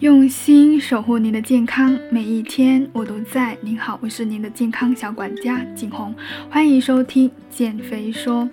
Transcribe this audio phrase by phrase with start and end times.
[0.00, 3.54] 用心守护您的健康，每一天我都在。
[3.60, 6.14] 您好，我是您的健康小管家景红，
[6.48, 8.48] 欢迎收听减肥说。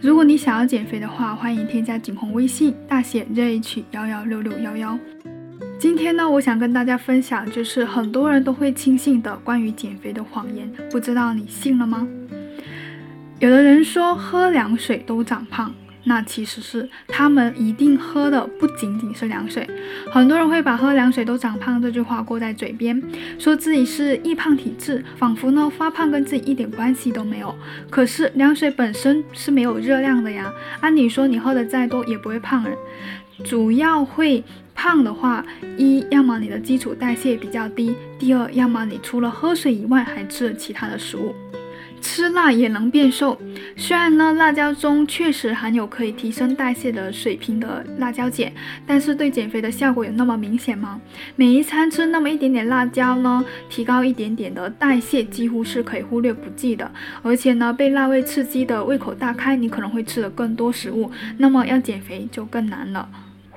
[0.00, 4.96] 如果你想要减肥的话，欢迎添加景红微信，大写 ZH 幺幺六六幺幺。
[5.80, 12.06] 今天呢，我想跟大家分享，就是很多人都会轻信的关于减肥的谎言，不知道你信了吗？
[13.40, 15.74] 有的人说喝凉水都长胖。
[16.08, 19.68] 那其实是他们一定喝的不仅仅是凉水，
[20.10, 23.00] 很多人会把喝凉水都长胖这句话挂在嘴边，
[23.38, 27.54] 说自己是易胖体质，仿佛呢发胖跟自己一点关系都没有。
[27.90, 30.50] 可是凉水本身是没有热量的呀，
[30.80, 32.74] 按理说你喝的再多也不会胖人。
[33.44, 34.42] 主要会
[34.74, 35.44] 胖的话，
[35.76, 41.34] 一要么你的基础代谢比较低，第二要么你除了喝水以外还吃了其他的食物。
[42.00, 43.38] 吃辣也能变瘦，
[43.76, 48.52] 虽然呢，辣椒中确实含有可以提升代谢的水平的辣椒碱，
[48.86, 51.00] 但是对减肥的效果有那么明显吗？
[51.36, 56.90] 每一餐吃那么一点点辣椒呢，提高一点点的代谢，几乎是可以忽略不计的。
[57.22, 63.08] 而且呢，被辣味刺激的胃口大开，你可能会吃的更多食物，那么要减肥就更难了。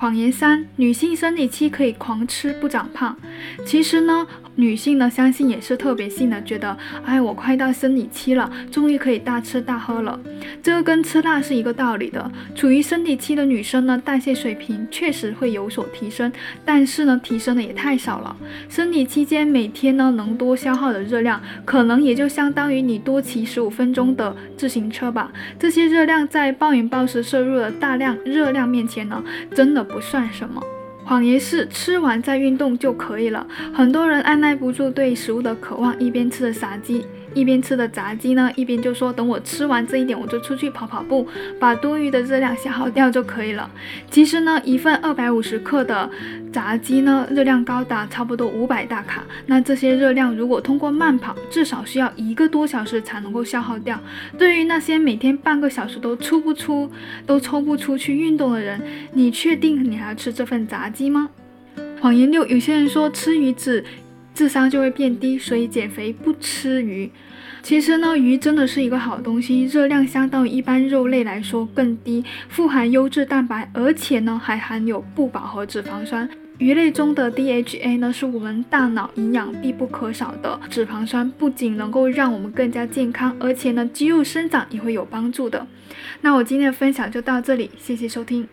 [0.01, 3.15] 谎言三：女性生理期可以狂吃不长胖。
[3.63, 10.19] 其实呢，女性呢相信也是特别信的，觉得哎，我快到生理期了，终于可以大吃大喝了。
[10.63, 12.31] 这个跟吃辣是一个道理的。
[12.55, 16.31] 处于生理期的女生呢，代谢水平确实会有所提升，
[16.65, 18.35] 但是呢，提升的也太少了。
[18.67, 25.31] 生理期间每天呢能多消耗的热量，可能也就相当于你多骑十五分钟的自行车吧。
[25.59, 29.85] 这些热量在暴饮暴食摄入的大量热量面前呢，真的。
[29.91, 30.61] 不算什么。
[31.03, 33.45] 谎言是吃完再运动就可以了。
[33.73, 41.27] 很多人按耐不住对食物的渴望，一边吃着炸鸡，一边吃的炸鸡呢，一边就说等我吃完这一点，我就出去跑跑步，
[41.59, 43.69] 把多余的热量消耗掉就可以了。
[44.09, 46.09] 其实呢，一份二百五十克的
[46.51, 49.23] 炸鸡呢，热量高达差不多五百大卡。
[49.45, 53.99] 那这些热量如果通过慢跑，至少需要一个多小时才能够消耗掉。
[54.37, 56.89] 对于那些每天半个小时都出不出、
[57.27, 58.81] 都抽不出去运动的人，
[59.13, 61.11] 你确定你还要吃这份炸鸡？
[61.11, 61.29] 吗？
[61.99, 63.83] 谎言六，有些人说吃鱼子
[64.33, 67.11] 智商就会变低，所以减肥不吃鱼。
[67.61, 76.27] 其实呢，鱼真的是一个好东西，热量相当于一般肉类来说更低，富含优质蛋白，而且呢还含有不饱和脂肪酸。
[76.57, 85.67] 鱼类中的 DHA 呢是我们大脑营养必不可少的脂肪酸，不仅能够让我们更加健康，而且呢肌肉生长也会有帮助的。
[86.21, 88.47] 那我今天的分享就到这里，谢谢收听。